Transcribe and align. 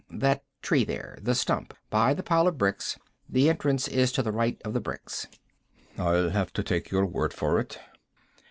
"That 0.09 0.43
tree 0.63 0.83
there. 0.83 1.19
The 1.21 1.35
stump. 1.35 1.75
By 1.91 2.15
the 2.15 2.23
pile 2.23 2.47
of 2.47 2.57
bricks. 2.57 2.97
The 3.29 3.51
entrance 3.51 3.87
is 3.87 4.11
to 4.13 4.23
the 4.23 4.31
right 4.31 4.59
of 4.65 4.73
the 4.73 4.81
bricks." 4.81 5.27
"I'll 5.95 6.31
have 6.31 6.51
to 6.53 6.63
take 6.63 6.89
your 6.89 7.05
word 7.05 7.35
for 7.35 7.59
it." 7.59 7.77